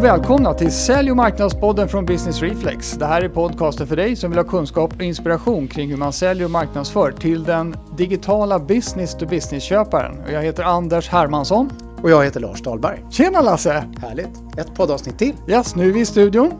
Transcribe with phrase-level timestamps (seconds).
[0.00, 2.92] och välkomna till Sälj och marknadspodden från Business Reflex.
[2.92, 6.12] Det här är podcasten för dig som vill ha kunskap och inspiration kring hur man
[6.12, 10.16] säljer och marknadsför till den digitala business to business-köparen.
[10.32, 11.70] Jag heter Anders Hermansson.
[12.02, 13.04] Och jag heter Lars Dahlberg.
[13.10, 13.84] Tjena Lasse!
[13.98, 14.58] Härligt!
[14.58, 15.34] Ett poddavsnitt till.
[15.48, 16.50] Yes, nu är vi i studion.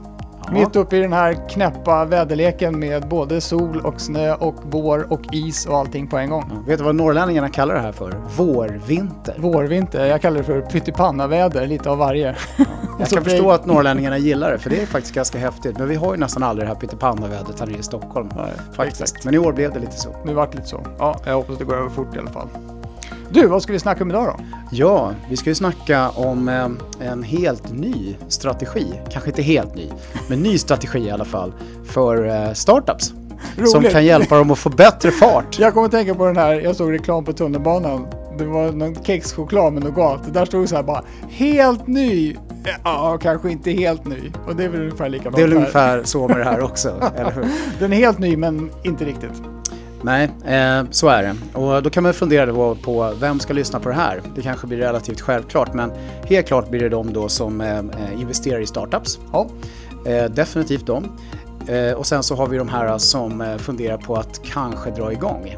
[0.53, 5.21] Mitt uppe i den här knäppa väderleken med både sol och snö och vår och
[5.33, 6.45] is och allting på en gång.
[6.51, 8.15] Ja, vet du vad norrlänningarna kallar det här för?
[8.37, 9.35] Vårvinter.
[9.39, 12.37] Vårvinter, jag kallar det för pyttipannaväder, lite av varje.
[12.59, 12.65] Ja,
[12.99, 15.79] jag kan förstå att norrlänningarna gillar det, för det är faktiskt ganska häftigt.
[15.79, 18.29] Men vi har ju nästan aldrig det här pyttipannavädret här i Stockholm.
[18.37, 19.01] Nej, faktiskt.
[19.01, 19.25] Exakt.
[19.25, 20.17] Men i år blev det lite så.
[20.25, 20.81] Nu vart det lite så.
[20.99, 22.49] Ja, jag hoppas det går över fort i alla fall.
[23.33, 24.45] Du, vad ska vi snacka om idag då?
[24.71, 29.01] Ja, vi ska ju snacka om eh, en helt ny strategi.
[29.11, 29.91] Kanske inte helt ny,
[30.29, 31.53] men ny strategi i alla fall
[31.85, 33.13] för eh, startups.
[33.57, 33.71] Roligt.
[33.71, 35.59] Som kan hjälpa dem att få bättre fart.
[35.59, 38.07] Jag kommer att tänka på den här, jag såg reklam på tunnelbanan.
[38.39, 40.35] Det var någon kexchoklad med nougat.
[40.35, 42.37] Där stod det så här bara, helt ny.
[42.85, 44.33] Ja, kanske inte helt ny.
[44.47, 47.13] Och det är väl ungefär likadant Det är väl ungefär så med det här också,
[47.17, 47.47] eller hur?
[47.79, 49.43] Den är helt ny, men inte riktigt.
[50.03, 51.59] Nej, eh, så är det.
[51.59, 54.23] Och då kan man fundera på vem ska lyssna på det här?
[54.35, 55.93] Det kanske blir relativt självklart men
[56.25, 59.19] helt klart blir det de då som eh, eh investerar i startups.
[59.33, 59.47] Ja.
[60.07, 61.05] Eh, definitivt de.
[61.67, 65.13] Eh, och sen så har vi de här som eh, funderar på att kanske dra
[65.13, 65.57] igång.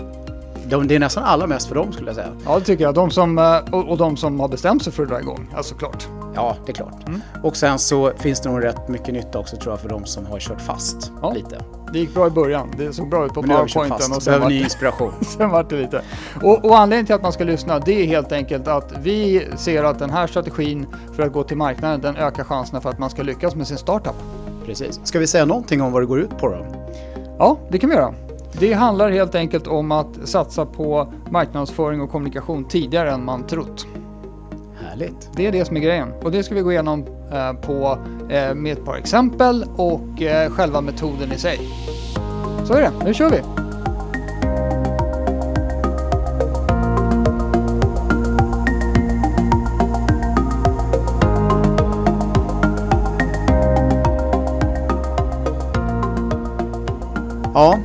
[0.73, 2.29] De, det är nästan allra mest för dem skulle jag säga.
[2.45, 2.95] Ja, det tycker jag.
[2.95, 6.09] De som, och, och de som har bestämt sig för att dra igång, alltså klart.
[6.35, 7.09] Ja, det är klart.
[7.09, 7.21] Mm.
[7.43, 10.27] Och sen så finns det nog rätt mycket nytta också tror jag för de som
[10.27, 11.33] har kört fast ja.
[11.33, 11.65] lite.
[11.93, 12.69] Det gick bra i början.
[12.79, 14.13] Det såg bra ut på powerpointen.
[14.17, 15.13] Och sen Behöver ny inspiration.
[15.21, 16.03] sen vart det lite.
[16.43, 19.85] Och, och, anledningen till att man ska lyssna det är helt enkelt att vi ser
[19.85, 23.11] att den här strategin för att gå till marknaden den ökar chanserna för att man
[23.11, 24.17] ska lyckas med sin startup.
[24.67, 25.01] Precis.
[25.05, 26.67] Ska vi säga någonting om vad det går ut på då?
[27.39, 28.15] Ja, det kan vi göra.
[28.59, 33.87] Det handlar helt enkelt om att satsa på marknadsföring och kommunikation tidigare än man trott.
[34.81, 35.31] Härligt.
[35.37, 38.55] Det är det som är grejen och det ska vi gå igenom eh, på, eh,
[38.55, 41.59] med ett par exempel och eh, själva metoden i sig.
[42.65, 43.41] Så är det, nu kör vi!
[57.55, 57.79] Ja,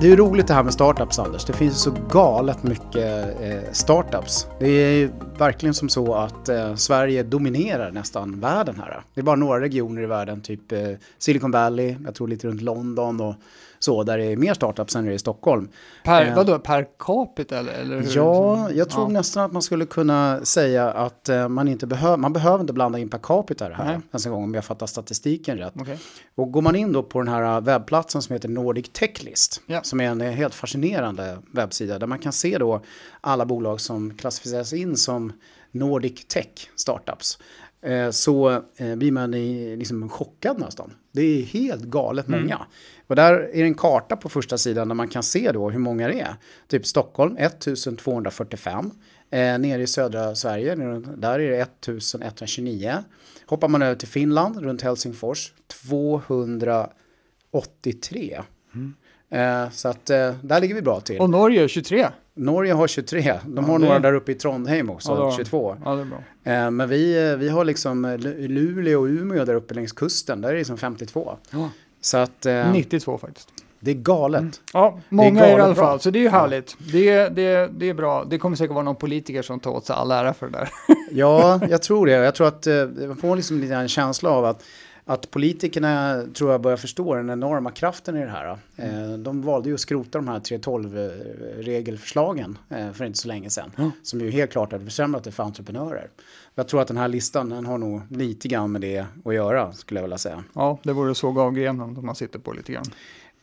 [0.00, 1.44] det är ju roligt det här med startups Anders.
[1.44, 4.46] Det finns så galet mycket eh, startups.
[4.58, 9.02] Det är verkligen som så att eh, Sverige dominerar nästan världen här.
[9.14, 12.62] Det är bara några regioner i världen, typ eh, Silicon Valley, jag tror lite runt
[12.62, 13.34] London och
[13.78, 15.68] så, där det är mer startups än det är i Stockholm.
[16.04, 17.72] Per, eh, vadå, per capita eller?
[17.72, 18.16] eller hur?
[18.16, 19.08] Ja, jag tror ja.
[19.08, 22.98] nästan att man skulle kunna säga att eh, man inte behöver, man behöver inte blanda
[22.98, 24.00] in per capita det här, Nej.
[24.12, 25.80] ens en gång om jag fattar statistiken rätt.
[25.80, 25.96] Okay.
[26.34, 29.82] Och går man in då på den här webbplatsen som heter Nordic Techlist, ja.
[29.82, 32.80] som är en helt fascinerande webbsida där man kan se då
[33.20, 35.32] alla bolag som klassificeras in som
[35.72, 37.38] Nordic Tech Startups.
[37.82, 39.30] Eh, så eh, blir man
[39.78, 40.94] liksom chockad nästan.
[41.12, 42.40] Det är helt galet mm.
[42.40, 42.66] många.
[43.06, 45.78] Och där är det en karta på första sidan där man kan se då hur
[45.78, 46.34] många det är.
[46.66, 48.90] Typ Stockholm 1245.
[49.30, 50.74] Eh, nere i södra Sverige,
[51.16, 53.04] där är det 1129.
[53.46, 58.42] Hoppar man över till Finland, runt Helsingfors, 283.
[58.74, 58.94] Mm.
[59.30, 61.20] Eh, så att eh, där ligger vi bra till.
[61.20, 62.08] Och Norge 23?
[62.34, 63.34] Norge har 23.
[63.46, 65.76] De har ja, några där uppe i Trondheim också, ja, 22.
[65.84, 66.18] Ja, det är bra.
[66.44, 70.40] Eh, men vi, vi har liksom Luleå och Umeå där uppe längs kusten.
[70.40, 71.36] Där är det liksom 52.
[71.50, 71.70] Ja.
[72.00, 73.48] Så att, 92 faktiskt.
[73.80, 74.40] Det är galet.
[74.40, 74.52] Mm.
[74.72, 76.76] Ja, många är, i alla fall, så det är ju härligt.
[76.92, 78.24] Det, det, det är bra.
[78.24, 80.68] Det kommer säkert vara någon politiker som tar åt sig all ära för det där.
[81.10, 82.12] ja, jag tror det.
[82.12, 82.66] Jag tror att
[83.06, 84.62] man får liksom lite en känsla av att
[85.08, 88.58] att politikerna tror jag börjar förstå den enorma kraften i det här.
[88.76, 89.22] Mm.
[89.22, 93.72] De valde ju att skrota de här 3.12-regelförslagen eh, för inte så länge sedan.
[93.78, 93.90] Mm.
[94.02, 96.08] Som ju helt klart hade försämrat det för entreprenörer.
[96.54, 99.72] Jag tror att den här listan den har nog lite grann med det att göra
[99.72, 100.44] skulle jag vilja säga.
[100.52, 102.86] Ja, det vore såga av grenen om man sitter på lite grann.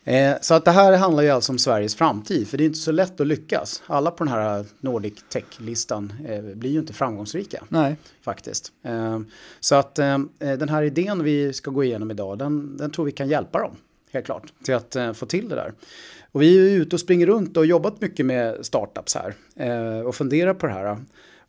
[0.08, 2.78] Eh, så att det här handlar ju alltså om Sveriges framtid, för det är inte
[2.78, 3.82] så lätt att lyckas.
[3.86, 7.64] Alla på den här Nordic Tech-listan eh, blir ju inte framgångsrika.
[7.68, 7.96] Nej.
[8.22, 8.72] Faktiskt.
[8.82, 9.20] Eh,
[9.60, 9.94] så att
[10.38, 13.76] den här idén vi ska gå igenom idag, den, den tror vi kan hjälpa dem,
[14.12, 15.72] helt klart, till att få till det där.
[16.32, 19.34] Och vi är ute och springer runt och jobbat mycket med startups här
[20.04, 20.96] och funderar på det här.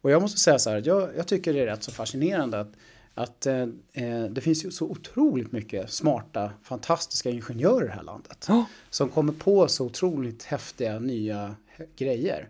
[0.02, 2.72] Och jag måste säga så här, jag, jag tycker det är rätt så fascinerande att
[3.18, 3.62] att eh,
[3.94, 8.46] eh, det finns ju så otroligt mycket smarta, fantastiska ingenjörer i det här landet.
[8.50, 8.64] Oh.
[8.90, 11.56] Som kommer på så otroligt häftiga nya
[11.96, 12.50] grejer.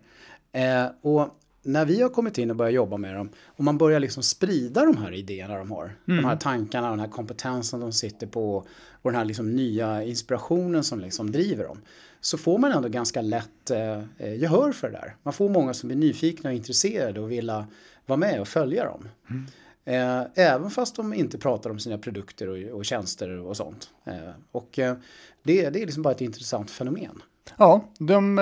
[0.52, 1.28] Eh, och
[1.62, 4.84] när vi har kommit in och börjat jobba med dem och man börjar liksom sprida
[4.84, 5.84] de här idéerna de har.
[5.84, 6.22] Mm.
[6.22, 8.56] De här tankarna, den här kompetensen de sitter på
[9.02, 11.80] och den här liksom nya inspirationen som liksom driver dem.
[12.20, 15.16] Så får man ändå ganska lätt eh, eh gehör för det där.
[15.22, 17.52] Man får många som blir nyfikna och intresserade och vill
[18.06, 19.08] vara med och följa dem.
[19.30, 19.46] Mm.
[19.88, 23.90] Eh, även fast de inte pratar om sina produkter och, och tjänster och sånt.
[24.04, 24.96] Eh, och eh,
[25.42, 27.22] det, det är liksom bara ett intressant fenomen.
[27.56, 28.36] Ja, de,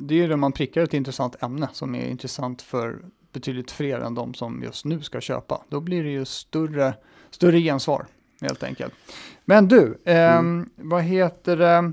[0.00, 2.98] det är ju det man prickar ett intressant ämne som är intressant för
[3.32, 5.62] betydligt fler än de som just nu ska köpa.
[5.68, 6.94] Då blir det ju större,
[7.30, 8.06] större gensvar
[8.40, 8.94] helt enkelt.
[9.44, 10.70] Men du, eh, mm.
[10.76, 11.92] vad heter det?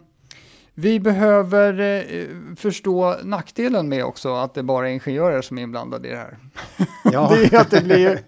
[0.76, 6.08] Vi behöver eh, förstå nackdelen med också att det bara är ingenjörer som är inblandade
[6.08, 6.38] i det här.
[7.12, 7.36] Ja.
[7.36, 8.20] det, är att det, blir,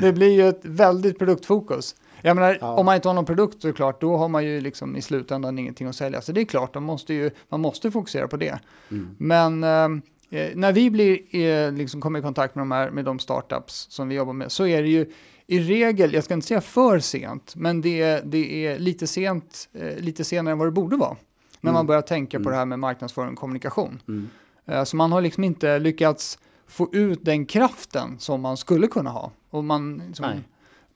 [0.00, 1.96] det blir ju ett väldigt produktfokus.
[2.22, 2.74] Jag menar, ja.
[2.74, 5.86] om man inte har någon produkt såklart, då har man ju liksom i slutändan ingenting
[5.86, 6.20] att sälja.
[6.20, 8.58] Så det är klart, man måste ju, man måste fokusera på det.
[8.90, 9.16] Mm.
[9.18, 13.04] Men ehm, eh, när vi blir, eh, liksom kommer i kontakt med de, här, med
[13.04, 15.06] de startups som vi jobbar med, så är det ju
[15.46, 19.98] i regel, jag ska inte säga för sent, men det, det är lite sent, eh,
[19.98, 21.16] lite senare än vad det borde vara.
[21.60, 21.78] När mm.
[21.78, 22.44] man börjar tänka mm.
[22.44, 24.02] på det här med marknadsföring och kommunikation.
[24.08, 24.28] Mm.
[24.66, 29.10] Eh, så man har liksom inte lyckats få ut den kraften som man skulle kunna
[29.10, 29.32] ha.
[29.50, 30.44] Och man, liksom,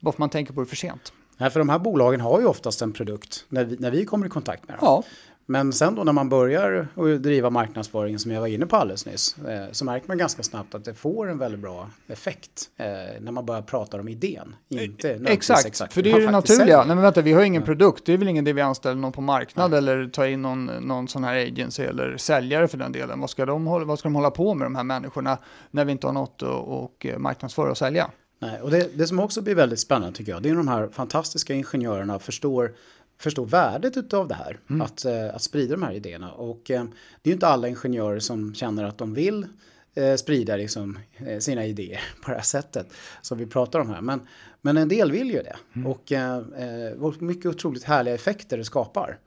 [0.01, 1.13] bara för man tänker på det för sent.
[1.37, 4.27] Nej, för de här bolagen har ju oftast en produkt när vi, när vi kommer
[4.27, 4.85] i kontakt med dem.
[4.87, 5.03] Ja.
[5.47, 6.89] Men sen då när man börjar
[7.19, 10.75] driva marknadsföringen som jag var inne på alldeles nyss eh, så märker man ganska snabbt
[10.75, 12.87] att det får en väldigt bra effekt eh,
[13.21, 14.57] när man börjar prata om idén.
[14.69, 16.77] Inte eh, exakt, exakt, för det är det naturliga.
[16.77, 17.67] Nej men vänta, vi har ingen ja.
[17.67, 18.07] produkt.
[18.07, 19.79] Det är väl ingen det vi anställer någon på marknad Nej.
[19.79, 23.21] eller tar in någon, någon sån här agency eller säljare för den delen.
[23.21, 25.39] Vad ska, de, vad ska de hålla på med de här människorna
[25.71, 28.11] när vi inte har något att marknadsföra och sälja?
[28.39, 30.89] Nej, och det, det som också blir väldigt spännande tycker jag, det är de här
[30.89, 32.73] fantastiska ingenjörerna förstår
[33.19, 34.83] förstå värdet av det här, mm.
[34.83, 36.33] att, eh, att sprida de här idéerna.
[36.33, 36.85] Och eh,
[37.23, 39.47] det är ju inte alla ingenjörer som känner att de vill
[39.95, 40.99] eh, sprida liksom,
[41.39, 42.87] sina idéer på det här sättet
[43.23, 44.01] som vi pratar om här.
[44.01, 44.21] Men,
[44.61, 45.57] men en del vill ju det.
[45.73, 45.87] Mm.
[45.87, 49.19] Och eh mycket otroligt härliga effekter det skapar.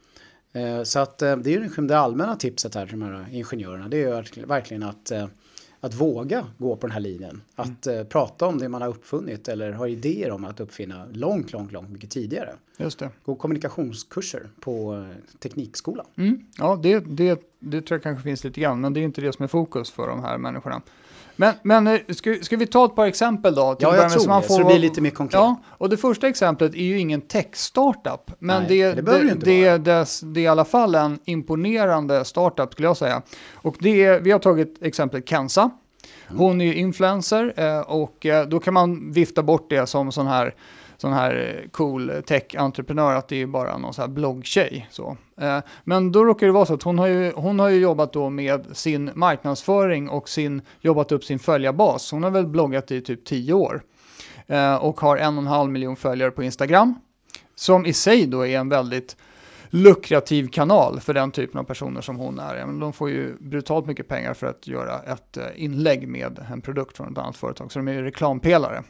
[0.84, 3.88] så att det är ju det allmänna tipset här till de här ingenjörerna.
[3.88, 5.12] Det är ju verkligen att
[5.79, 7.41] att våga gå på den här linjen.
[7.56, 8.00] Att mm.
[8.00, 11.71] eh, prata om det man har uppfunnit eller har idéer om att uppfinna långt, långt,
[11.71, 12.53] långt mycket tidigare.
[12.77, 13.09] Just det.
[13.25, 16.06] Gå kommunikationskurser på eh, Teknikskolan.
[16.15, 16.45] Mm.
[16.57, 19.33] Ja, det, det, det tror jag kanske finns lite grann, men det är inte det
[19.33, 20.81] som är fokus för de här människorna.
[21.39, 23.75] Men, men eh, ska, ska vi ta ett par exempel då?
[23.75, 25.39] Till ja, jag tror så man det, får, så det blir lite mer konkret.
[25.39, 29.78] Ja, och det första exemplet är ju ingen tech-startup, men Nej, det, det, det, det,
[29.78, 33.22] det, det, är i alla fall en imponerande startup skulle jag säga.
[33.54, 35.62] Och det är, vi har tagit exemplet Kensa.
[36.28, 36.39] Mm.
[36.39, 40.28] Hon är ju influencer eh, och eh, då kan man vifta bort det som sån
[40.28, 40.56] här
[40.97, 44.88] sån här eh, cool tech-entreprenör att det är bara någon sån här bloggtjej.
[44.91, 45.17] Så.
[45.41, 48.13] Eh, men då råkar det vara så att hon har, ju, hon har ju jobbat
[48.13, 52.11] då med sin marknadsföring och sin, jobbat upp sin följarbas.
[52.11, 53.81] Hon har väl bloggat i typ tio år
[54.47, 56.95] eh, och har en och en halv miljon följare på Instagram.
[57.55, 59.17] Som i sig då är en väldigt
[59.69, 62.79] lukrativ kanal för den typen av personer som hon är.
[62.79, 67.11] De får ju brutalt mycket pengar för att göra ett inlägg med en produkt från
[67.11, 68.83] ett annat företag, så de är ju reklampelare.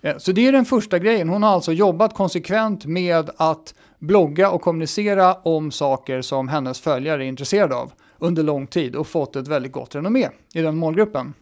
[0.00, 1.28] Eh, så det är den första grejen.
[1.28, 7.24] Hon har alltså jobbat konsekvent med att blogga och kommunicera om saker som hennes följare
[7.24, 11.34] är intresserade av under lång tid och fått ett väldigt gott renommé i den målgruppen.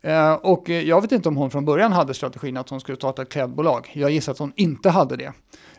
[0.00, 3.22] Eh, och jag vet inte om hon från början hade strategin att hon skulle starta
[3.22, 3.90] ett klädbolag.
[3.94, 5.32] Jag gissar att hon inte hade det.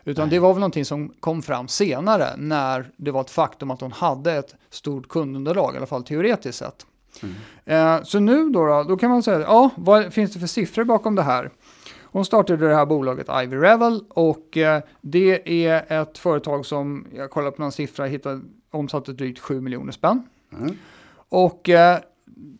[0.04, 0.36] Utan Nej.
[0.36, 3.92] det var väl någonting som kom fram senare när det var ett faktum att hon
[3.92, 6.86] hade ett stort kundunderlag, i alla fall teoretiskt sett.
[7.22, 7.34] Mm.
[7.64, 10.84] Eh, så nu då, då, då kan man säga, ja, vad finns det för siffror
[10.84, 11.50] bakom det här?
[12.14, 17.30] Hon startade det här bolaget Ivy Revel och eh, det är ett företag som, jag
[17.30, 18.40] kollade på någon siffra, hittade
[18.70, 20.22] omsatte drygt 7 miljoner spänn.
[20.52, 20.76] Mm.
[21.28, 21.98] Och eh,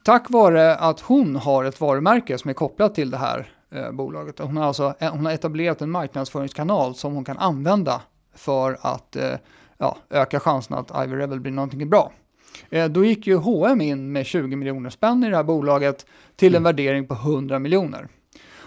[0.05, 4.39] tack vare att hon har ett varumärke som är kopplat till det här eh, bolaget,
[4.39, 8.03] hon har, alltså, hon har etablerat en marknadsföringskanal som hon kan använda
[8.35, 9.35] för att eh,
[9.79, 12.13] ja, öka chansen att Ivy Revel blir någonting bra.
[12.71, 16.07] Eh, då gick ju H&M in med 20 miljoner spänn i det här bolaget
[16.37, 16.65] till en mm.
[16.65, 18.09] värdering på 100 miljoner.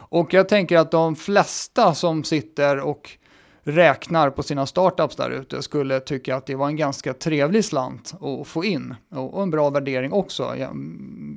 [0.09, 3.17] Och jag tänker att de flesta som sitter och
[3.63, 8.13] räknar på sina startups där ute skulle tycka att det var en ganska trevlig slant
[8.21, 10.55] att få in och en bra värdering också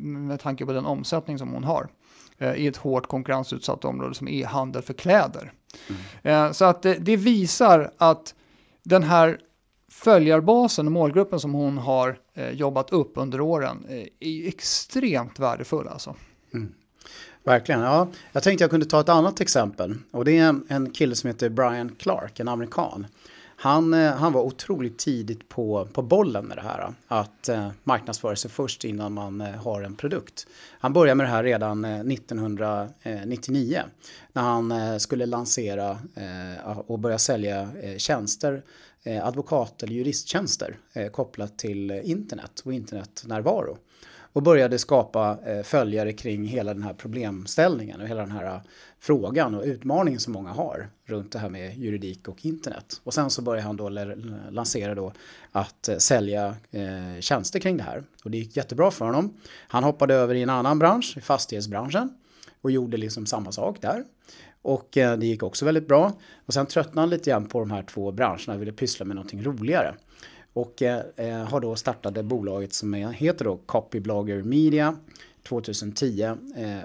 [0.02, 1.88] med tanke på den omsättning som hon har
[2.38, 5.52] eh, i ett hårt konkurrensutsatt område som är handel för kläder.
[6.22, 6.54] Mm.
[6.54, 8.34] Så att det, visar att
[8.82, 9.38] den här
[9.90, 13.86] följarbasen och målgruppen som hon har eh, jobbat upp under åren
[14.20, 16.14] är extremt värdefull alltså.
[17.50, 17.80] Verkligen.
[17.80, 18.08] Ja.
[18.32, 19.94] Jag tänkte jag kunde ta ett annat exempel.
[20.10, 23.06] Och det är en kille som heter Brian Clark, en amerikan.
[23.56, 26.94] Han, eh, han var otroligt tidigt på, på bollen med det här.
[27.08, 30.46] Att eh, marknadsföra sig först innan man eh, har en produkt.
[30.80, 33.76] Han började med det här redan eh, 1999.
[33.76, 33.84] Eh,
[34.32, 38.62] när han eh, skulle lansera eh, och börja sälja eh, tjänster,
[39.22, 40.76] advokat eller juristtjänster
[41.12, 43.78] kopplat till internet och internetnärvaro
[44.32, 48.60] och började skapa eh, följare kring hela den här problemställningen och hela den här eh,
[49.00, 53.00] frågan och utmaningen som många har runt det här med juridik och internet.
[53.04, 53.88] Och sen så började han då
[54.50, 55.12] lansera då
[55.52, 59.34] att eh, sälja eh, tjänster kring det här och det gick jättebra för honom.
[59.68, 62.14] Han hoppade över i en annan bransch, fastighetsbranschen
[62.60, 64.04] och gjorde liksom samma sak där.
[64.62, 66.12] Och det gick också väldigt bra.
[66.46, 69.16] Och sen tröttnade han lite grann på de här två branscherna och ville pyssla med
[69.16, 69.94] någonting roligare.
[70.52, 74.96] Och eh, eh, har då startat bolaget som heter då Copyblogger Media
[75.48, 76.36] 2010 eh,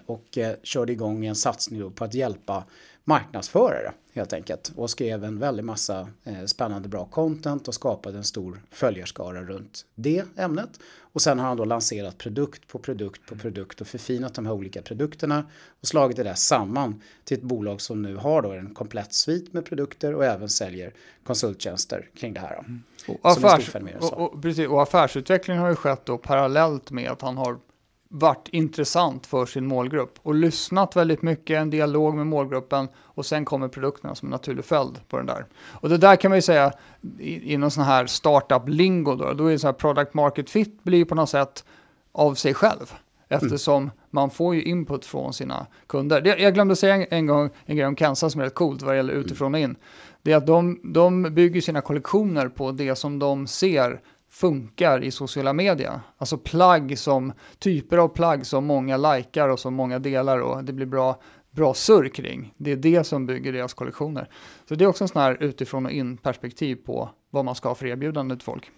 [0.06, 2.64] och eh, körde igång en satsning på att hjälpa
[3.04, 8.24] marknadsförare helt enkelt och skrev en väldig massa eh, spännande bra content och skapade en
[8.24, 10.70] stor följarskara runt det ämnet.
[11.16, 14.54] Och sen har han då lanserat produkt på produkt på produkt och förfinat de här
[14.54, 15.46] olika produkterna
[15.82, 19.54] och slagit det där samman till ett bolag som nu har då en komplett svit
[19.54, 20.94] med produkter och även säljer
[21.24, 22.60] konsulttjänster kring det här.
[22.60, 22.84] Mm.
[23.08, 27.38] Och, affärs, och, och, precis, och affärsutvecklingen har ju skett då parallellt med att han
[27.38, 27.58] har
[28.10, 33.46] varit intressant för sin målgrupp och lyssnat väldigt mycket, en dialog med målgruppen och sen
[33.46, 35.46] kommer produkterna som en naturlig följd på den där.
[35.66, 36.74] Och det där kan man ju säga
[37.20, 41.16] inom sån här startup-lingo då, då är det så här product market fit blir på
[41.16, 41.66] något sätt
[42.12, 42.94] av sig själv
[43.28, 43.96] eftersom mm.
[44.10, 46.38] man får ju input från sina kunder.
[46.40, 48.98] jag glömde säga en, gång en grej om Kensa som är rätt coolt vad det
[48.98, 49.76] gäller utifrån och in.
[50.22, 54.02] Det är att de, de bygger sina kollektioner på det som de ser
[54.36, 56.00] funkar i sociala medier.
[56.18, 60.74] Alltså plagg som, typer av plagg som många likar och som många delar och det
[60.74, 62.54] blir bra, bra surr kring.
[62.58, 64.30] Det är det som bygger deras kollektioner.
[64.70, 67.68] Så det är också en sån här utifrån och in perspektiv på vad man ska
[67.68, 68.72] ha för erbjudande till folk.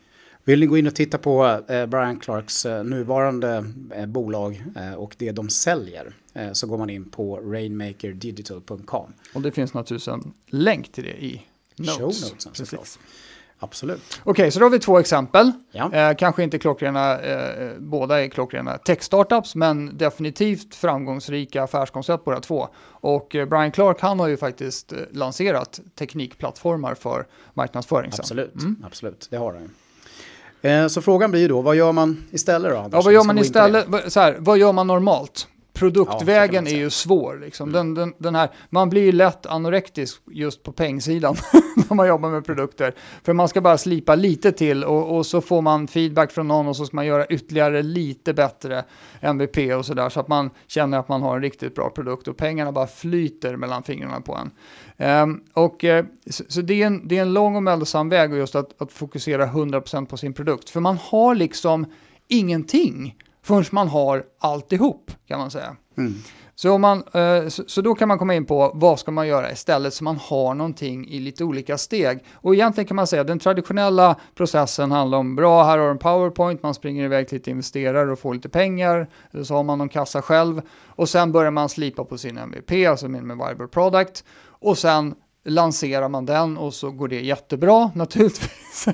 [0.43, 4.63] Vill ni gå in och titta på eh, Brian Clarks eh, nuvarande eh, bolag
[4.97, 6.13] och det de säljer
[6.53, 9.13] så går man in på rainmakerdigital.com.
[9.33, 11.45] Och det finns naturligtvis en länk till det i
[11.75, 11.97] notes.
[11.97, 12.99] Show notesen Precis.
[13.59, 14.01] Absolut.
[14.09, 15.51] Okej, okay, så då har vi två exempel.
[15.71, 15.93] Ja.
[15.93, 22.67] Eh, kanske inte klockrena, eh, båda är klockrena tech-startups, men definitivt framgångsrika affärskoncept båda två.
[22.89, 28.11] Och eh, Brian Clark, han har ju faktiskt eh, lanserat teknikplattformar för marknadsföring.
[28.19, 28.83] Absolut, mm.
[28.85, 29.69] absolut, det har han.
[30.61, 32.77] Eh, så frågan blir ju då, vad gör man istället då?
[32.77, 32.93] Anders?
[32.93, 34.13] Ja, vad gör man istället?
[34.13, 35.47] Så här, vad gör man normalt?
[35.79, 37.39] Produktvägen ja, är ju svår.
[37.39, 37.69] Liksom.
[37.69, 37.74] Mm.
[37.74, 41.36] Den, den, den, här, man blir ju lätt anorektisk just på pengsidan
[41.75, 42.93] när man jobbar med produkter.
[43.24, 46.67] För man ska bara slipa lite till och, och, så får man feedback från någon
[46.67, 48.84] och så ska man göra ytterligare lite bättre
[49.22, 52.38] MVP och sådär så att man känner att man har en riktigt bra produkt och
[52.38, 54.51] pengarna bara flyter mellan fingrarna på en.
[55.24, 58.34] Um, och, uh, så, så det, är en, det är en lång och mödosam väg
[58.34, 60.69] just att, att fokusera 100% på sin produkt.
[60.69, 61.86] För man har liksom
[62.27, 63.15] ingenting
[63.47, 65.75] förrän man har alltihop kan man säga.
[65.97, 66.13] Mm.
[66.55, 69.93] Så, man, eh, så, då kan man komma in på vad ska man göra istället
[69.93, 72.25] så man har någonting i lite olika steg.
[72.33, 75.91] Och egentligen kan man säga att den traditionella processen handlar om bra, här har du
[75.91, 79.63] en powerpoint, man springer iväg till lite investerare och får lite pengar, eller så har
[79.63, 83.67] man någon kassa själv och sen börjar man slipa på sin MVP, alltså min viable
[83.67, 84.23] product
[84.59, 85.15] och sen
[85.47, 88.87] lanserar man den och så går det jättebra naturligtvis.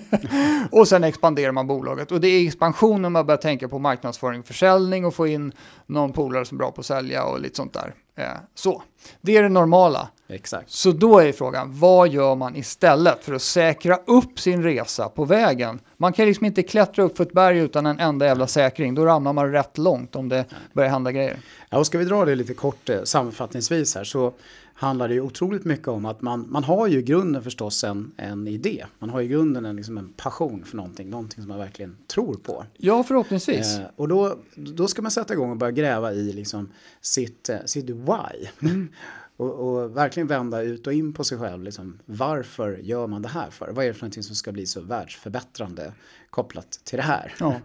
[0.71, 2.11] och sen expanderar man bolaget.
[2.11, 5.51] Och det är expansionen man börjar tänka på marknadsföring, och försäljning och få in
[5.85, 7.93] någon polare som är bra på att sälja och lite sånt där.
[8.15, 8.83] Eh, så,
[9.21, 10.09] det är det normala.
[10.27, 10.69] Exakt.
[10.71, 15.25] Så då är frågan, vad gör man istället för att säkra upp sin resa på
[15.25, 15.79] vägen?
[15.97, 18.95] Man kan liksom inte klättra upp för ett berg utan en enda jävla säkring.
[18.95, 21.37] Då ramlar man rätt långt om det börjar hända grejer.
[21.69, 24.33] Ja, och ska vi dra det lite kort eh, sammanfattningsvis här så
[24.73, 28.11] handlar det ju otroligt mycket om att man, man har ju i grunden förstås en,
[28.17, 28.85] en idé.
[28.99, 32.35] Man har i grunden en, liksom en passion för någonting, någonting som man verkligen tror
[32.35, 32.65] på.
[32.77, 33.77] Ja, förhoppningsvis.
[33.77, 36.69] Eh, och då, då ska man sätta igång och börja gräva i liksom
[37.01, 38.47] sitt, eh, sitt why.
[38.61, 38.87] Mm.
[39.37, 41.63] och, och, verkligen vända ut och in på sig själv.
[41.63, 43.71] Liksom, varför gör man det här för?
[43.71, 45.93] Vad är det för någonting som ska bli så världsförbättrande
[46.29, 47.33] kopplat till det här?
[47.39, 47.55] Ja.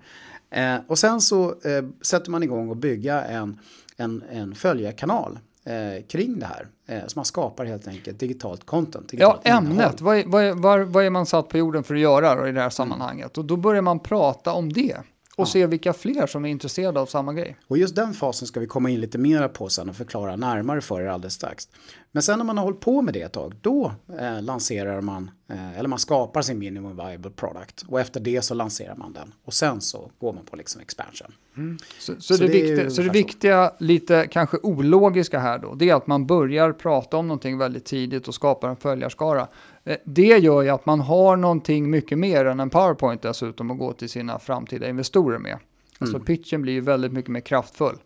[0.51, 3.59] eh, och sen så eh, sätter man igång och bygga en,
[3.97, 5.39] en, en följarkanal
[5.69, 6.69] eh, kring det här.
[6.87, 9.09] Eh, så man skapar helt enkelt digitalt content.
[9.09, 10.01] Digitalt ja, ämnet.
[10.01, 12.61] Vad är, vad, är, vad är man satt på jorden för att göra i det
[12.61, 13.37] här sammanhanget?
[13.37, 13.43] Mm.
[13.43, 14.97] Och då börjar man prata om det
[15.39, 15.47] och ja.
[15.47, 17.57] se vilka fler som är intresserade av samma grej.
[17.67, 20.81] Och just den fasen ska vi komma in lite mer på sen och förklara närmare
[20.81, 21.69] för er alldeles strax.
[22.13, 25.31] Men sen när man har hållit på med det ett tag, då eh, lanserar man,
[25.49, 29.35] eh, eller man skapar sin minimum viable product och efter det så lanserar man den
[29.45, 31.33] och sen så går man på liksom expansion.
[31.57, 31.79] Mm.
[31.99, 35.91] Så, så, så, det, det viktiga, så det viktiga, lite kanske ologiska här då, det
[35.91, 39.49] är att man börjar prata om någonting väldigt tidigt och skapar en följarskara.
[39.89, 43.79] Eh, det gör ju att man har någonting mycket mer än en powerpoint dessutom att
[43.79, 45.59] gå till sina framtida investorer med.
[45.99, 46.27] Alltså mm.
[46.27, 47.97] pitchen blir ju väldigt mycket mer kraftfull.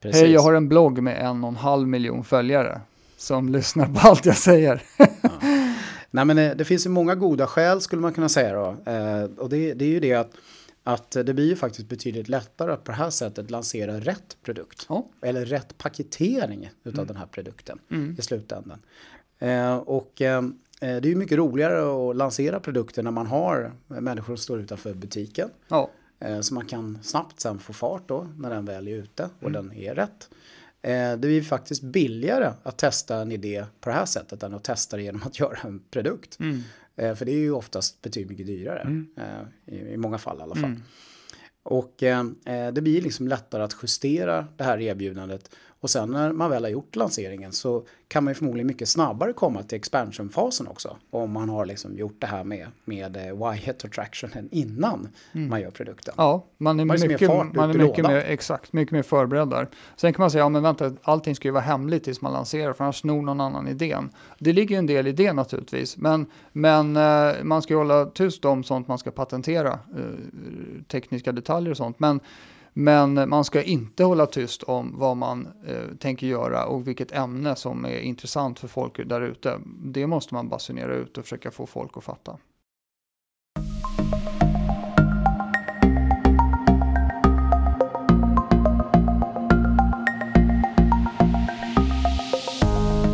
[0.00, 2.80] Hej, jag har en blogg med en och en halv miljon följare
[3.16, 4.82] som lyssnar på allt jag säger.
[4.96, 5.06] ja.
[6.10, 8.92] Nej men det, eh, det, finns ju många goda skäl skulle man kunna säga då.
[8.92, 10.30] Eh, och det, det, är ju det att
[10.84, 14.86] att det blir ju faktiskt betydligt lättare att på det här sättet lansera rätt produkt.
[14.88, 15.06] Ja.
[15.22, 17.06] Eller rätt paketering utav Mm.
[17.06, 17.78] den här produkten
[18.18, 18.78] i slutändan.
[19.38, 20.42] Eh, och eh,
[20.80, 24.94] det är ju mycket roligare att lansera produkter när man har människor som står utanför
[24.94, 25.50] butiken.
[25.68, 25.90] Ja.
[26.20, 29.34] Eh, Så man kan snabbt sen få fart då när den väl är ute Mm.
[29.40, 30.28] och den är rätt.
[30.82, 34.64] Eh, Det blir faktiskt billigare att testa en idé på det här sättet än att
[34.64, 36.38] testa det genom att göra en produkt.
[36.40, 36.60] Mm.
[36.96, 39.04] Eh, För det är ju oftast betydligt mycket dyrare.
[39.16, 40.64] eh, I, många fall i alla fall.
[40.64, 40.82] Mm.
[41.62, 45.50] Och eh, eh, det blir liksom lättare att justera det här erbjudandet.
[45.86, 49.32] Och sen när man väl har gjort lanseringen så kan man ju förmodligen mycket snabbare
[49.32, 50.96] komma till expansionfasen också.
[51.10, 55.60] Om man har liksom gjort det här med, med eh, Wyatt och tractionen innan man
[55.60, 56.14] gör produkten.
[56.16, 59.68] Ja, man är Man är mycket, man är mycket mer, exakt, mycket mer förberedd där.
[59.96, 62.72] Sen kan man säga, ja men vänta, allting ska ju vara hemligt tills man lanserar,
[62.72, 64.10] för annars snor någon annan idén.
[64.38, 68.06] Det ligger ju en del i det naturligtvis, men, men eh, man ska ju hålla
[68.06, 71.98] tyst om sånt man ska patentera, eh, tekniska detaljer och sånt.
[71.98, 72.20] Men,
[72.78, 77.56] men man ska inte hålla tyst om vad man eh, tänker göra och vilket ämne
[77.56, 79.60] som är intressant för folk där ute.
[79.84, 82.36] Det måste man basunera ut och försöka få folk att fatta.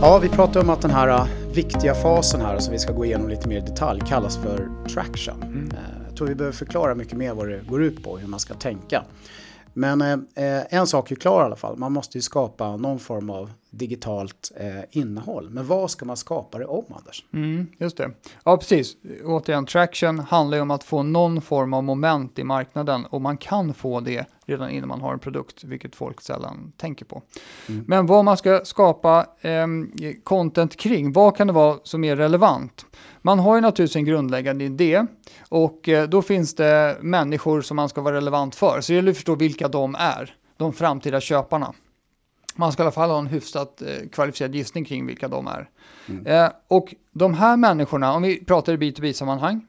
[0.00, 3.04] Ja, vi pratar om att den här äh, viktiga fasen här som vi ska gå
[3.04, 5.70] igenom lite mer i detalj kallas för traction.
[5.72, 5.78] Eh,
[6.08, 8.54] Jag tror vi behöver förklara mycket mer vad det går ut på, hur man ska
[8.54, 9.04] tänka.
[9.74, 12.98] Men eh, eh, en sak är klar i alla fall, man måste ju skapa någon
[12.98, 15.50] form av digitalt eh, innehåll.
[15.50, 17.24] Men vad ska man skapa det om, Anders?
[17.32, 18.10] Mm, just det.
[18.44, 18.96] Ja, precis.
[19.24, 23.36] Återigen, traction handlar ju om att få någon form av moment i marknaden och man
[23.36, 27.22] kan få det redan innan man har en produkt, vilket folk sällan tänker på.
[27.66, 29.92] Men vad man ska skapa ehm,
[30.24, 32.86] content kring, vad kan det vara som är relevant?
[33.22, 35.06] Man har ju naturligtvis en grundläggande idé
[35.48, 38.80] och eh, då finns det människor som man ska vara relevant för.
[38.80, 41.72] Så det gäller att förstå vilka de är, de framtida köparna.
[42.56, 45.68] Man ska i alla fall ha en hyfsat eh, kvalificerad gissning kring vilka de är.
[46.24, 49.66] Eh, och de här människorna, om vi pratar i B2B-sammanhang,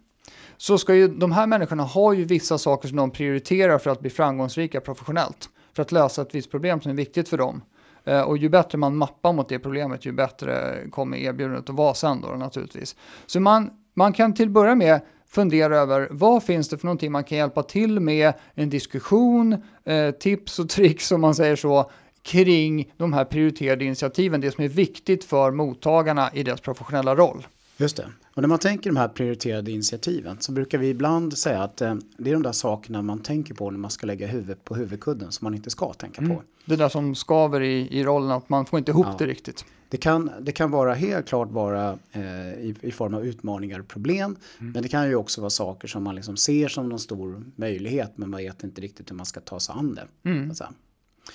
[0.58, 3.99] så ska ju de här människorna ha ju vissa saker som de prioriterar för att
[3.99, 5.49] bli framgångsrika professionellt.
[5.75, 7.62] För att lösa ett visst problem som är viktigt för dem.
[8.06, 11.94] Eh, och ju bättre man mappar mot det problemet, ju bättre kommer erbjudandet att vara
[11.94, 12.96] sen då naturligtvis.
[13.26, 17.12] Så man, man kan till att börja med fundera över vad finns det för någonting
[17.12, 19.54] man kan hjälpa till med, en diskussion,
[19.86, 24.63] eh, tips och tricks om man säger så, kring de här prioriterade initiativen, det som
[24.63, 27.48] är viktigt för mottagarna i deras professionella roll.
[27.84, 28.10] Just det.
[28.34, 31.96] Och när man tänker de här prioriterade initiativen så brukar vi ibland säga att eh,
[32.17, 35.32] det är de där sakerna man tänker på när man ska lägga huvudet på huvudkudden
[35.32, 36.43] som man inte ska tänka på.
[36.65, 39.15] Det där som skaver i, i rollen, att man får inte ihop Ja.
[39.19, 39.65] det riktigt.
[39.89, 43.88] Det kan, det kan vara helt klart vara eh, i, i form av utmaningar och
[43.88, 44.36] problem.
[44.60, 48.12] Men det kan ju också vara saker som man liksom ser som någon stor möjlighet
[48.15, 50.30] men man vet inte riktigt hur man ska ta sig an det.
[50.30, 50.52] Mm.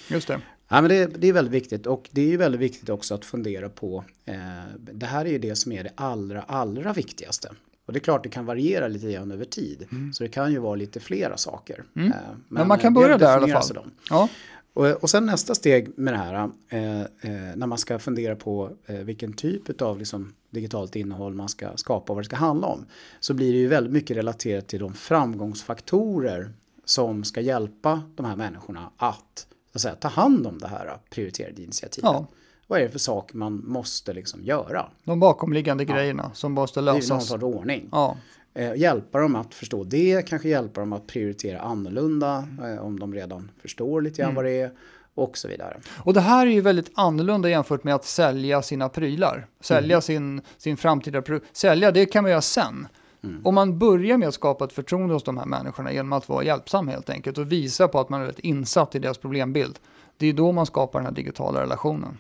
[0.08, 0.40] Just det.
[0.68, 3.24] Ja, men det, det är väldigt viktigt och det är ju väldigt viktigt också att
[3.24, 4.34] fundera på eh,
[4.78, 7.48] det här är ju det som är det allra allra viktigaste.
[7.86, 9.86] Och det är klart det kan variera lite grann över tid.
[10.14, 11.84] Så det kan ju vara lite flera saker.
[11.96, 12.12] Eh, Mm.
[12.48, 13.90] Men, man kan börja där i alla fall.
[14.10, 14.28] Ja.
[14.72, 17.06] Och, och sen nästa steg med det här, eh, eh,
[17.56, 22.12] när man ska fundera på eh, vilken typ av liksom, digitalt innehåll man ska skapa
[22.12, 22.86] och vad det ska handla om,
[23.20, 26.52] så blir det ju väldigt mycket relaterat till de framgångsfaktorer
[26.84, 29.46] som ska hjälpa de här människorna att,
[29.78, 32.10] att säga, ta hand om det här prioriterade initiativet.
[32.12, 32.26] Ja.
[32.66, 34.86] Vad är det för saker man måste liksom göra?
[35.04, 37.26] De bakomliggande grejerna som måste Det är någon lösas.
[37.28, 37.88] sorts ordning.
[37.92, 38.16] Ja.
[38.54, 43.14] Eh, hjälpa dem att förstå det, kanske hjälpa dem att prioritera annorlunda eh, om de
[43.14, 44.28] redan förstår lite Mm.
[44.28, 44.70] grann vad det är
[45.14, 45.80] och så vidare.
[46.04, 49.46] Och det här är ju väldigt annorlunda jämfört med att sälja sina prylar.
[49.60, 51.56] Sälja sin, sin framtida produkt.
[51.56, 52.86] Sälja, det kan man göra sen.
[53.44, 56.44] Om man börjar med att skapa ett förtroende hos de här människorna genom att vara
[56.44, 59.78] hjälpsam helt enkelt och visa på att man är rätt insatt i deras problembild.
[60.16, 62.18] Det är då man skapar den här digitala relationen.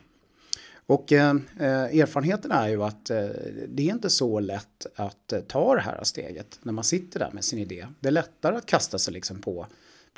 [0.86, 1.30] Och eh,
[1.60, 3.16] eh, erfarenheten är ju att eh,
[3.68, 7.30] det är inte så lätt att eh, ta det här steget när man sitter där
[7.32, 7.86] med sin idé.
[8.00, 9.66] Det är lättare att kasta sig liksom på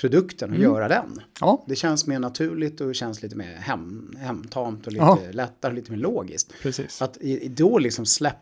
[0.00, 1.20] produkten och göra den.
[1.40, 5.18] Ja, Det känns mer naturligt och känns lite mer hem, hemtamt och lite Ja.
[5.30, 6.52] lättare lite mer logiskt.
[6.62, 7.02] precis.
[7.02, 8.38] Att i då liksom släppa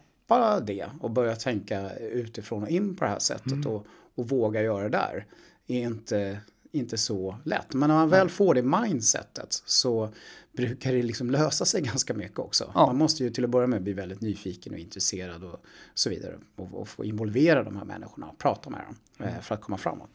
[0.67, 4.83] det och börja tänka utifrån och in på det här sättet och, och våga göra
[4.83, 5.27] det där
[5.67, 6.41] är inte,
[6.73, 7.75] inte så lätt.
[7.75, 10.13] Men när man väl får det mindsetet så
[10.53, 12.71] brukar det liksom lösa sig ganska mycket också.
[12.75, 12.87] Ja.
[12.87, 15.65] Man måste ju till att börja med bli väldigt nyfiken och intresserad och
[15.95, 16.39] så vidare.
[16.57, 19.79] Och, och få involvera de här människorna och prata med dem eh, för att komma
[19.79, 20.11] framåt.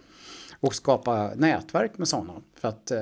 [0.63, 2.99] Och skapa nätverk med sådana för att, eh,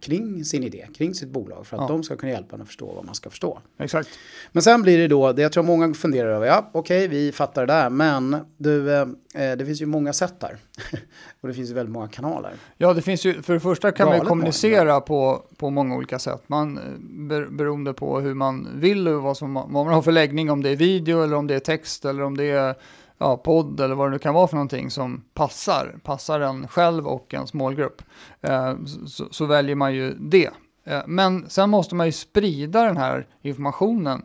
[0.00, 1.88] kring sin idé, kring sitt bolag för att ja.
[1.88, 3.58] de ska kunna hjälpa en att förstå vad man ska förstå.
[3.78, 4.08] Exakt.
[4.52, 7.32] Men sen blir det då, det jag tror många funderar över, ja okej okay, vi
[7.32, 10.58] fattar det där men du, eh, det finns ju många sätt där.
[11.40, 12.52] och det finns ju väldigt många kanaler.
[12.76, 15.96] Ja, det finns ju, för det första kan Galet man ju kommunicera på, på många
[15.96, 16.42] olika sätt.
[16.46, 16.80] Man,
[17.28, 20.62] ber, beroende på hur man vill och vad, som, vad man har för läggning, om
[20.62, 22.74] det är video eller om det är text eller om det är
[23.18, 27.06] ja, podd eller vad det nu kan vara för någonting som passar, passar en själv
[27.06, 28.02] och ens målgrupp,
[28.40, 28.74] eh,
[29.06, 30.50] så, så, väljer man ju det.
[30.84, 34.24] Eh, men sen måste man ju sprida den här informationen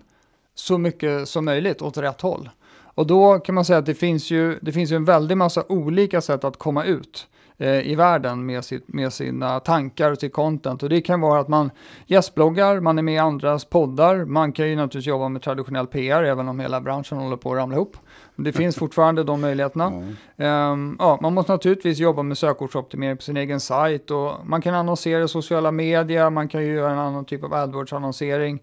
[0.55, 2.49] så mycket som möjligt åt rätt håll.
[2.93, 5.63] Och då kan man säga att det finns ju, det finns ju en väldig massa
[5.69, 7.27] olika sätt att komma ut
[7.57, 10.83] eh, i världen med, sitt, med sina tankar och sitt content.
[10.83, 11.71] Och det kan vara att man
[12.05, 16.23] gästbloggar, man är med i andras poddar, man kan ju naturligtvis jobba med traditionell PR
[16.23, 17.97] även om hela branschen håller på att ramla ihop.
[18.43, 19.87] Det finns fortfarande de möjligheterna.
[19.87, 20.71] Mm.
[20.71, 24.75] Um, ja, man måste naturligtvis jobba med sökordsoptimering på sin egen sajt och man kan
[24.75, 28.59] annonsera i sociala medier, man kan ju göra en annan typ av AdWords-annonsering.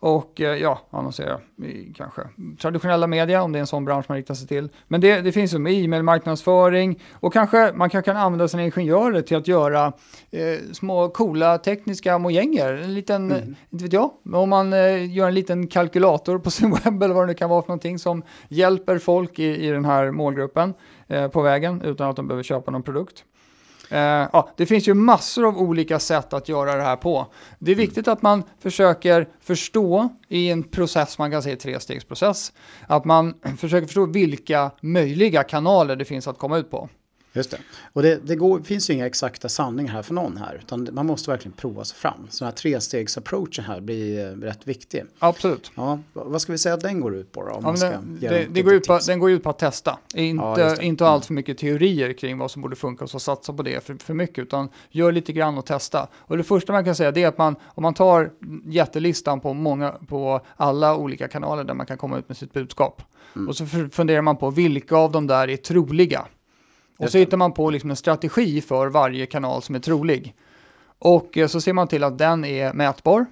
[0.00, 2.20] Och eh, ja, annonsera i kanske
[2.60, 4.68] traditionella media om det är en sån bransch man riktar sig till.
[4.88, 9.22] Men det, det finns ju med e-mail-marknadsföring och kanske man kan, kan använda sina ingenjörer
[9.22, 9.92] till att göra
[10.30, 12.72] eh, små coola tekniska mojänger.
[12.72, 13.56] En liten, mm.
[13.70, 17.22] inte vet jag, om man eh, gör en liten kalkylator på sin webb eller vad
[17.22, 20.74] det nu kan vara för någonting som hjälper folk i, i den här målgruppen
[21.08, 23.24] eh, på vägen utan att de behöver köpa någon produkt.
[23.92, 23.98] Uh,
[24.32, 27.26] ja, det finns ju massor av olika sätt att göra det här på.
[27.58, 32.52] Det är viktigt att man försöker förstå i en process, man kan säga trestegsprocess,
[32.86, 36.88] att man försöker förstå vilka möjliga kanaler det finns att komma ut på.
[37.32, 37.58] Just det.
[37.92, 40.60] Och det, det går, finns ju inga exakta sanningar här för någon här.
[40.62, 42.26] Utan man måste verkligen prova sig fram.
[42.30, 45.04] Så den här trestegsapproachen här blir eh, rätt viktig.
[45.18, 45.72] Absolut.
[45.74, 47.52] Ja, vad ska vi säga att den går ut på då?
[47.52, 49.98] Om ja, den, det, det går ut på, den går ut på att testa.
[50.14, 53.52] Inte, ja, inte allt för mycket teorier kring vad som borde funka och så satsa
[53.52, 54.38] på det för, för mycket.
[54.38, 56.08] Utan gör lite grann och testa.
[56.14, 58.30] Och det första man kan säga är att man, om man tar
[58.64, 63.02] jättelistan på, många, på alla olika kanaler där man kan komma ut med sitt budskap.
[63.36, 63.48] Mm.
[63.48, 66.26] Och så funderar man på vilka av de där är troliga.
[67.00, 70.34] Och så hittar man på liksom en strategi för varje kanal som är trolig.
[70.98, 73.26] Och eh, så ser man till att den är mätbar.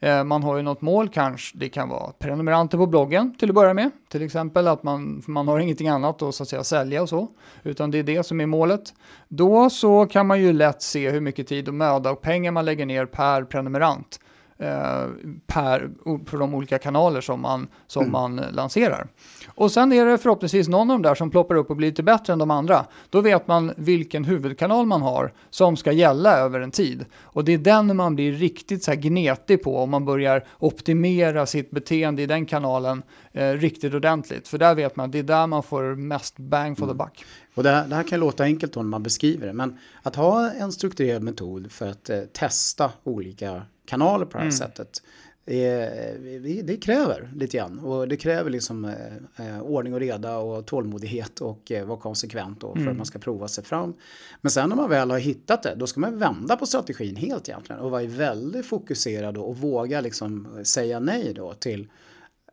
[0.00, 3.54] Eh, man har ju något mål, kanske det kan vara prenumeranter på bloggen till att
[3.54, 3.90] börja med.
[4.08, 7.28] Till exempel att man, man har ingenting annat att, så att säga, sälja och så,
[7.62, 8.94] utan det är det som är målet.
[9.28, 12.64] Då så kan man ju lätt se hur mycket tid och möda och pengar man
[12.64, 14.20] lägger ner per prenumerant.
[14.58, 15.08] Eh,
[15.46, 15.90] per,
[16.26, 18.12] för de olika kanaler som man, som mm.
[18.12, 19.08] man lanserar.
[19.54, 22.02] Och sen är det förhoppningsvis någon av de där som ploppar upp och blir lite
[22.02, 22.86] bättre än de andra.
[23.10, 27.04] Då vet man vilken huvudkanal man har som ska gälla över en tid.
[27.20, 31.46] Och det är den man blir riktigt så här gnetig på om man börjar optimera
[31.46, 34.48] sitt beteende i den kanalen eh, riktigt ordentligt.
[34.48, 36.96] För där vet man att det är där man får mest bang for the mm.
[36.96, 37.24] buck.
[37.54, 40.16] Och det här, det här kan låta enkelt då när man beskriver det, men att
[40.16, 44.52] ha en strukturerad metod för att eh, testa olika kanaler på det här mm.
[44.52, 45.02] sättet
[45.46, 50.66] det, det, kräver lite grann och det kräver liksom eh, eh, ordning och reda och
[50.66, 52.90] tålmodighet och eh, vara konsekvent då för mm.
[52.90, 53.94] att man ska prova sig fram.
[54.40, 57.48] Men sen när man väl har hittat det, då ska man vända på strategin helt
[57.48, 61.90] egentligen och vara väldigt fokuserad och våga liksom säga nej då till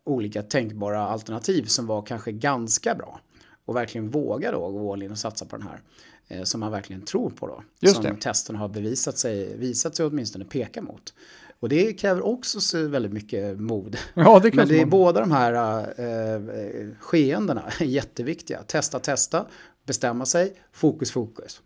[0.03, 3.19] olika tänkbara alternativ som var kanske ganska bra
[3.65, 5.81] och verkligen våga då gå all in och satsa på den här
[6.43, 7.63] som man verkligen tror på då.
[7.79, 8.15] Just som det.
[8.15, 11.13] testen har bevisat sig, visat sig åtminstone peka mot.
[11.59, 13.97] Och det kräver också väldigt mycket mod.
[14.13, 16.41] Ja, det Men det är båda de här äh,
[16.99, 18.63] skeendena jätteviktiga.
[18.63, 19.45] Testa, testa,
[19.85, 21.61] bestämma sig, fokus, fokus.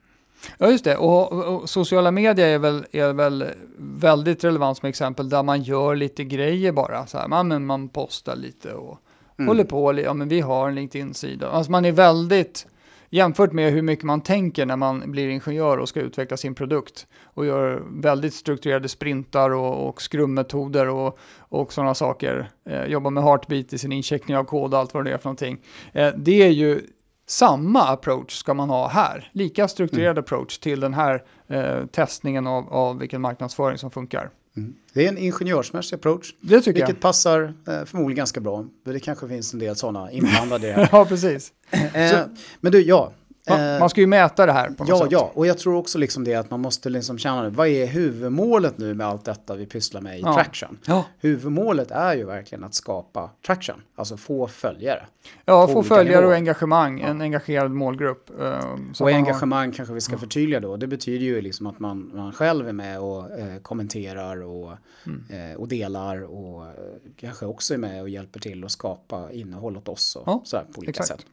[0.58, 0.98] Ja, just det.
[0.98, 3.46] Och, och, sociala medier är väl, är väl
[3.78, 7.08] väldigt relevant som exempel där man gör lite grejer bara.
[7.08, 9.00] Så här, man, man postar lite och
[9.38, 9.48] mm.
[9.48, 10.00] håller på.
[10.00, 11.50] Ja, men vi har en LinkedIn-sida.
[11.50, 12.68] Alltså man är väldigt
[13.10, 17.08] jämfört med hur mycket man tänker när man blir ingenjör och ska utveckla sin produkt
[17.24, 22.50] och gör väldigt strukturerade sprintar och, och skrummetoder och, och sådana saker.
[22.70, 25.26] Eh, jobbar med heartbeat i sin incheckning av kod och allt vad det är för
[25.26, 25.58] någonting.
[25.94, 26.82] Eh, det är ju
[27.28, 29.30] samma approach ska man ha här.
[29.32, 30.24] Lika strukturerad mm.
[30.24, 34.30] approach till den här eh, testningen av, av vilken marknadsföring som funkar.
[34.58, 34.74] Mm.
[34.94, 36.34] Det är en ingenjörsmässig approach.
[36.42, 37.00] Det tycker vilket jag.
[37.00, 38.66] passar eh, förmodligen ganska bra.
[38.86, 40.90] Det kanske finns en del sådana inblandade.
[40.92, 41.52] ja, precis.
[41.72, 42.20] Eh,
[42.62, 43.14] men du, ja.
[43.50, 45.12] Man, eh, man, ska ju mäta det här på något ja, sätt.
[45.12, 48.78] Ja, och jag tror också liksom det att man måste liksom känna vad är huvudmålet
[48.78, 50.34] nu med allt detta vi pysslar med i ja.
[50.34, 50.78] traction.
[50.86, 51.06] Ja.
[51.20, 55.06] Huvudmålet är ju verkligen att skapa traction, alltså få följare.
[55.46, 56.28] Ja, få följare nivåer.
[56.28, 57.08] och engagemang, ja.
[57.08, 58.30] en engagerad målgrupp.
[58.38, 59.74] Um, och engagemang har...
[59.74, 60.78] kanske vi ska förtydliga då.
[60.78, 64.74] Det betyder ju liksom att man, man själv är med och eh, kommenterar och,
[65.06, 65.52] mm.
[65.52, 66.72] eh, och delar och eh,
[67.16, 70.66] kanske också är med och hjälper till att skapa innehåll åt oss och ja, sådär
[70.74, 71.22] på olika exakt.
[71.22, 71.26] sätt.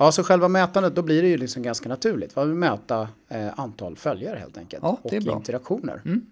[0.00, 2.36] Ja, så själva mätandet, då blir det ju liksom ganska naturligt.
[2.36, 4.82] Vi vill mäta eh, antal följare helt enkelt.
[4.82, 5.36] Ja, det och bra.
[5.36, 6.02] interaktioner.
[6.04, 6.26] Mm.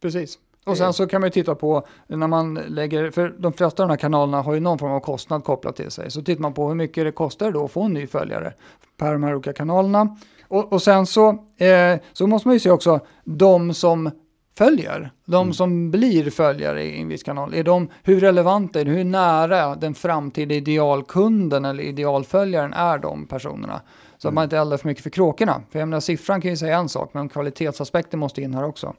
[0.00, 0.38] Precis.
[0.64, 3.88] Och sen så kan man ju titta på när man lägger, för de flesta av
[3.88, 6.10] de här kanalerna har ju någon form av kostnad kopplat till sig.
[6.10, 8.54] Så tittar man på hur mycket det kostar då att få en ny följare
[8.96, 10.16] per de här olika kanalerna.
[10.48, 14.10] Och, och sen så, eh, så måste man ju se också de som
[14.58, 18.90] följer, de som blir följare i en viss kanal, är de, hur relevanta är de,
[18.90, 23.80] hur nära den framtida idealkunden eller idealföljaren är de personerna?
[24.18, 25.62] Så att man inte eldar för mycket för kråkorna.
[25.70, 28.94] För jag menar, siffran kan ju säga en sak, men kvalitetsaspekten måste in här också.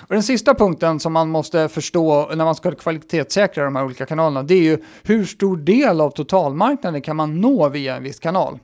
[0.00, 4.06] Och den sista punkten som man måste förstå när man ska kvalitetssäkra de här olika
[4.06, 8.18] kanalerna, det är ju hur stor del av totalmarknaden kan man nå via en viss
[8.18, 8.58] kanal?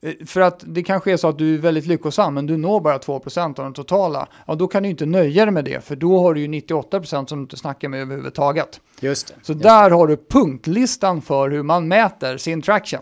[0.00, 2.80] Eh, För att det kanske är så att du är väldigt lyckosam, men du når
[2.80, 4.28] bara 2% av den totala.
[4.46, 7.26] Ja, då kan du inte nöja dig med det, för då har du ju 98%
[7.26, 8.80] som du inte snackar med överhuvudtaget.
[9.00, 9.34] Just det.
[9.42, 13.00] Så där har du punktlistan för hur man mäter sin traction.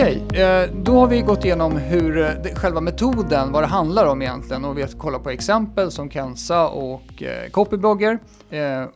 [0.00, 4.22] Okej, eh, då har vi gått igenom hur eh, själva metoden, vad det handlar om
[4.22, 8.18] egentligen och vi har kollat på exempel som Kensa och eh, Copyblogger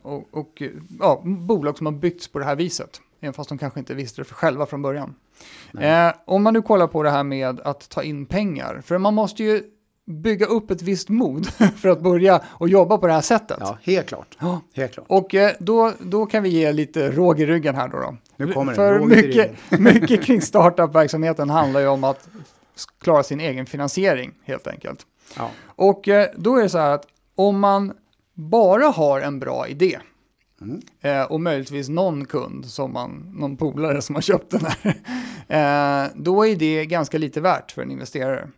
[0.01, 0.61] och, och
[0.99, 3.01] ja, bolag som har byggts på det här viset.
[3.19, 5.15] Även fast de kanske inte visste det för själva från början.
[5.79, 9.13] Eh, om man nu kollar på det här med att ta in pengar, för man
[9.13, 9.63] måste ju
[10.05, 11.45] bygga upp ett visst mod
[11.77, 13.57] för att börja och jobba på det här sättet.
[13.59, 14.37] Ja, helt klart.
[14.39, 14.61] Ja.
[14.73, 15.05] Helt klart.
[15.09, 17.97] Och eh, då, då kan vi ge lite råg i ryggen här då.
[17.97, 18.17] då.
[18.37, 22.29] Nu kommer det, För mycket, mycket kring startup-verksamheten handlar ju om att
[23.01, 25.05] klara sin egen finansiering helt enkelt.
[25.37, 25.51] Ja.
[25.65, 27.93] Och eh, då är det så här att om man
[28.33, 29.99] bara har en bra idé
[30.61, 30.81] Mm.
[31.01, 34.95] eh, och möjligtvis någon kund, som man, någon polare som har köpt den här,
[36.05, 38.49] eh, då är det ganska lite värt för en investerare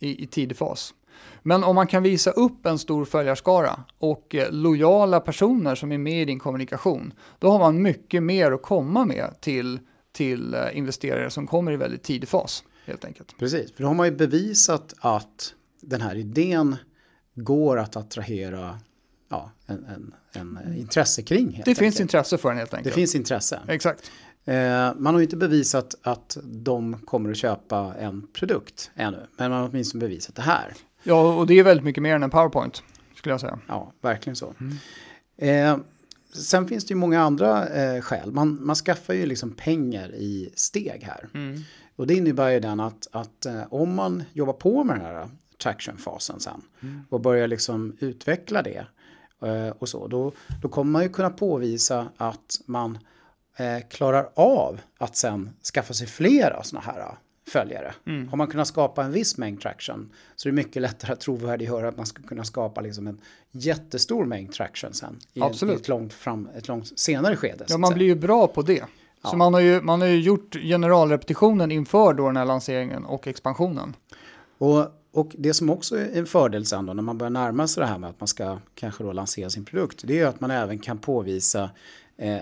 [0.00, 0.94] i, i tidig fas.
[1.42, 5.98] Men om man kan visa upp en stor följarskara och eh, lojala personer som är
[5.98, 9.80] med i din kommunikation, då har man mycket mer att komma med till,
[10.12, 13.38] till eh, investerare som kommer i väldigt tidig fas, helt enkelt.
[13.38, 16.76] Precis, för då har man ju bevisat att den här idén
[17.34, 18.78] går att attrahera
[19.30, 21.62] ja, en, en, en intresse kring.
[21.64, 22.00] Det finns enkelt.
[22.00, 22.94] intresse för den helt Det enkelt.
[22.94, 23.60] finns intresse.
[23.68, 24.10] Exakt.
[24.44, 24.54] Eh,
[24.96, 29.60] man har ju inte bevisat att de kommer att köpa en produkt ännu, men man
[29.60, 30.72] har åtminstone bevisat det här.
[31.02, 32.82] Ja, och det är väldigt mycket mer än en PowerPoint,
[33.16, 33.58] skulle jag säga.
[33.68, 34.54] Ja, verkligen så.
[35.36, 35.76] Eh,
[36.34, 38.32] sen finns det ju många andra eh, skäl.
[38.32, 41.28] Man, man skaffar ju liksom pengar i steg här.
[41.96, 45.28] Och det innebär ju den att, att eh, om man jobbar på med den här
[45.62, 46.62] traction-fasen sen
[47.08, 48.86] och börjar liksom utveckla det
[49.42, 52.98] eh, och så, då, då kommer man ju kunna påvisa att man
[53.56, 57.14] eh, klarar av att sen skaffa sig flera sådana här
[57.48, 57.94] följare.
[58.30, 61.88] Har man kunnat skapa en viss mängd traction så är det mycket lättare att trovärdiggöra
[61.88, 65.80] att man ska kunna skapa liksom en jättestor mängd traction sen i, en- i Absolut.
[65.80, 67.64] ett, långt fram, ett långt senare skede.
[67.68, 68.80] så Ja, man blir ju bra på det.
[69.22, 69.36] Så Ja.
[69.36, 73.96] man har, ju, man har ju gjort generalrepetitionen inför då den här lanseringen och expansionen.
[74.58, 77.80] Och, och det som också är en fördel sen då när man börjar närma sig
[77.80, 80.02] det här med att man ska kanske då lansera sin produkt.
[80.06, 81.70] Det är ju att man även kan påvisa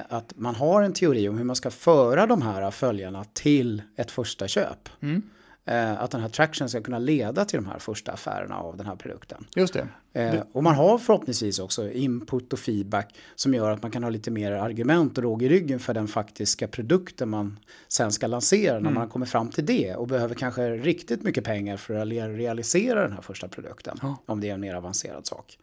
[0.09, 4.11] att man har en teori om hur man ska föra de här följarna till ett
[4.11, 4.89] första köp.
[5.65, 8.87] Eh, att den här traction ska kunna leda till de här första affärerna av den
[8.87, 9.47] här produkten.
[9.57, 9.89] Just det.
[10.13, 14.11] Eh, och man har förhoppningsvis också input och feedback som gör att man kan ha
[14.11, 18.81] lite mer argument och råg i ryggen för den faktiska produkten man sen ska lansera
[18.81, 22.37] när man kommer fram till det och behöver kanske riktigt mycket pengar för att real-
[22.37, 23.99] realisera den här första produkten.
[24.03, 24.17] Ja.
[24.27, 25.59] Om det är en mer avancerad sak.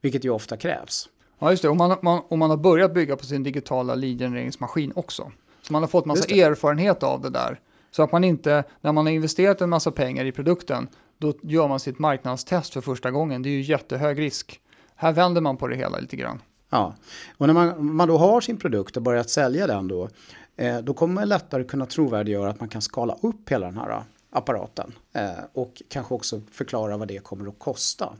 [0.00, 1.08] Vilket ju ofta krävs.
[1.38, 1.68] Ja, just det.
[1.68, 5.32] Och man, man, och man har börjat bygga på sin digitala lead-genereringsmaskin också.
[5.62, 7.60] Så man har fått massa erfarenhet av det där.
[7.90, 11.68] Så att man inte, när man har investerat en massa pengar i produkten, då gör
[11.68, 13.42] man sitt marknadstest för första gången.
[13.42, 14.60] Det är ju jättehög risk.
[14.94, 16.42] Här vänder man på det hela lite grann.
[16.70, 16.94] Ja,
[17.38, 20.08] och när man, man då har sin produkt och börjat sälja den då,
[20.56, 23.90] eh, då kommer man lättare kunna trovärdiggöra att man kan skala upp hela den här
[23.90, 28.12] eh, apparaten eh, och kanske också förklara vad det kommer att kosta.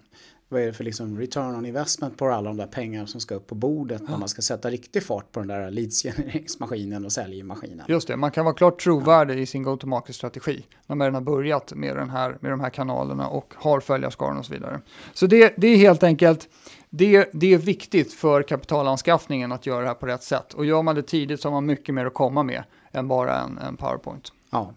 [0.49, 3.35] Vad är det för liksom return on investment på alla de där pengarna som ska
[3.35, 7.87] upp på bordet när man ska sätta riktig fart på den där leadsgenereringsmaskinen och säljmaskinen.
[7.89, 11.73] Just det, man kan vara klart trovärdig i sin go-to-market-strategi när man redan har börjat
[11.75, 14.81] med, den här, med de här kanalerna och har följarskaran och så vidare.
[15.15, 16.49] Så det, det är helt enkelt,
[16.91, 20.55] det, det är viktigt för kapitalanskaffningen att göra det här på rätt sätt.
[20.55, 23.41] Och gör man det tidigt så har man mycket mer att komma med än bara
[23.41, 24.33] en, en PowerPoint.
[24.51, 24.73] Ja.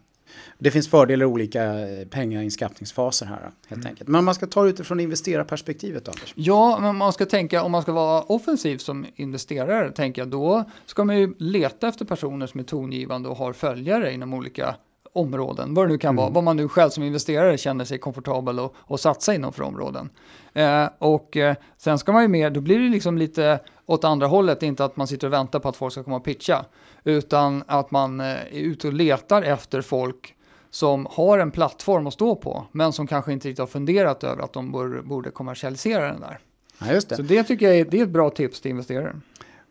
[0.58, 4.10] Det finns fördelar i olika eh, pengainskaffningsfaser här helt enkelt.
[4.10, 6.34] Men man ska ta det utifrån investerarperspektivet Anders.
[6.36, 10.64] Ja, men man ska tänka, om man ska vara offensiv som investerare, tänker jag, då
[10.86, 14.76] ska man ju leta efter personer som är tongivande och har följare inom olika
[15.14, 18.60] områden, vad det nu kan vara, vad man nu själv som investerare känner sig komfortabel
[18.60, 20.10] och, och satsa inom för områden.
[20.54, 24.28] Eh, och eh, sen ska man ju mer, då blir det liksom lite åt andra
[24.28, 26.66] hållet, inte att man sitter och väntar på att folk ska komma och pitcha,
[27.04, 30.36] utan att man eh, är ute och letar efter folk
[30.70, 34.44] som har en plattform att stå på, men som kanske inte riktigt har funderat över
[34.44, 36.40] att de bör, borde kommersialisera den där.
[36.80, 37.16] Ja, just det.
[37.16, 39.16] Så det tycker jag är, det är ett bra tips till investerare.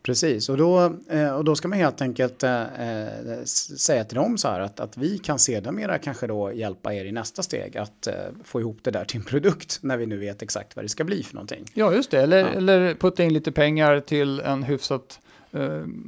[0.02, 3.44] Precis, och då, eh, och då ska man helt enkelt eh, eh,
[3.78, 7.12] säga till dem så här att, att vi kan sedermera kanske då hjälpa er i
[7.12, 8.08] nästa steg att
[8.44, 11.04] få ihop det där till en produkt när vi nu vet exakt vad det ska
[11.04, 11.64] bli för någonting.
[11.74, 12.46] Ja, just det, eller, ja.
[12.46, 15.20] eller putta in lite pengar till en hyfsat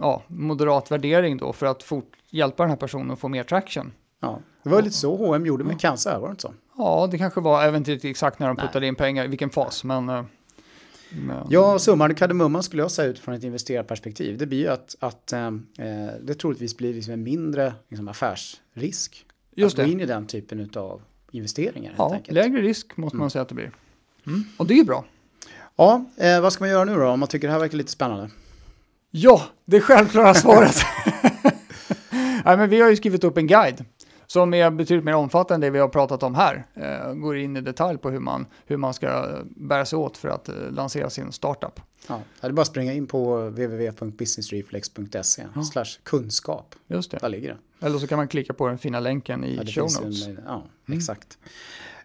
[0.01, 3.93] ja, moderat värdering då för att fort hjälpa den här personen att få mer traction.
[4.21, 6.55] Ja, det var lite så H&M gjorde med cancer, var det inte så?
[6.77, 8.89] Ja, det kanske var, vet inte exakt när de puttade Nej.
[8.89, 10.27] in pengar, i vilken fas, men
[11.11, 11.47] men...
[11.51, 14.39] Ja, summan kardemumman skulle jag säga utifrån ett investerarperspektiv.
[14.39, 15.51] Det blir ju att, att eh,
[16.23, 19.27] det troligtvis blir liksom en mindre liksom, affärsrisk.
[19.55, 19.85] Just att det.
[19.85, 21.95] gå in i den typen av investeringar.
[21.97, 23.31] Ja, lägre risk måste man mm.
[23.31, 23.71] säga att det blir.
[24.27, 24.45] Mm.
[24.57, 25.05] Och det är bra.
[25.77, 27.91] Ja, eh, vad ska man göra nu då om man tycker det här verkar lite
[27.91, 28.31] spännande?
[29.11, 30.77] Ja, det självklara svaret.
[32.45, 33.85] Nej, men vi har ju skrivit upp en guide
[34.31, 36.67] som är betydligt mer omfattande än det vi har pratat om här.
[36.75, 40.29] Eh, går in i detalj på hur man, hur man ska bära sig åt för
[40.29, 41.81] att eh, lansera sin startup.
[42.09, 45.85] Ja, det är bara att springa in på www.businessreflex.se ja.
[46.03, 46.75] kunskap.
[46.87, 47.19] Just det.
[47.21, 47.87] Där ligger det.
[47.87, 50.27] Eller så kan man klicka på den fina länken i ja, show notes.
[50.27, 50.99] En, ja, mm.
[50.99, 51.39] exakt.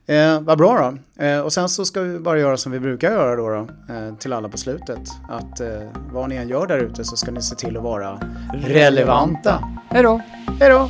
[0.05, 1.23] Eh, vad bra då.
[1.23, 4.15] Eh, och sen så ska vi bara göra som vi brukar göra då, då eh,
[4.15, 5.09] till alla på slutet.
[5.29, 8.19] Att eh, vad ni än gör där ute så ska ni se till att vara
[8.53, 9.69] relevanta.
[9.89, 10.21] Hej då!
[10.59, 10.89] Hej då!